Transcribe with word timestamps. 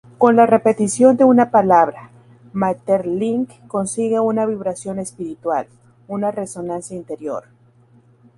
Con 0.17 0.35
la 0.35 0.47
repetición 0.47 1.15
de 1.15 1.25
una 1.25 1.51
palabra, 1.51 2.09
Maeterlinck, 2.53 3.67
consigue 3.67 4.19
una 4.19 4.47
vibración 4.47 4.97
espiritual, 4.97 5.67
una 6.07 6.31
resonancia 6.31 6.97
interior. 6.97 7.43